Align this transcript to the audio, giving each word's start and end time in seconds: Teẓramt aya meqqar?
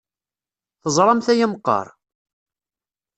Teẓramt 0.83 1.27
aya 1.33 1.47
meqqar? 1.51 1.87